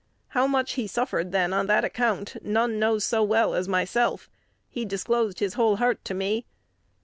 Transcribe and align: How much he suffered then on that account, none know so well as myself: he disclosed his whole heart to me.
How 0.29 0.47
much 0.47 0.71
he 0.71 0.87
suffered 0.87 1.31
then 1.31 1.53
on 1.53 1.67
that 1.67 1.85
account, 1.85 2.35
none 2.43 2.79
know 2.79 2.97
so 2.97 3.21
well 3.21 3.53
as 3.53 3.67
myself: 3.67 4.31
he 4.67 4.83
disclosed 4.83 5.37
his 5.37 5.53
whole 5.53 5.75
heart 5.75 6.03
to 6.05 6.15
me. 6.15 6.47